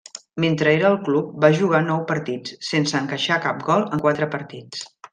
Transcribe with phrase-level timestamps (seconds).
[0.45, 4.87] Mentre era al club, va jugar nou partits, sense encaixar cap gol en quatre partits.